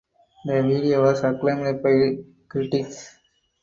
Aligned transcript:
The 0.45 0.63
video 0.63 1.03
was 1.03 1.23
acclaimed 1.23 1.83
by 1.83 2.23
critics. 2.49 3.19